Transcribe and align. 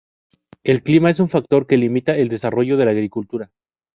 El 0.63 0.81
clima 0.81 1.11
es 1.11 1.19
un 1.19 1.29
factor 1.29 1.67
que 1.67 1.77
limita 1.77 2.17
el 2.17 2.27
desarrollo 2.27 2.75
de 2.75 2.85
la 2.85 2.89
agricultura. 2.91 3.51